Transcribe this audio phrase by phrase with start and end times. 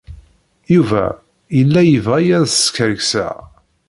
[0.73, 1.03] Yuba
[1.57, 3.35] yella yebɣa-iyi ad skerkseɣ.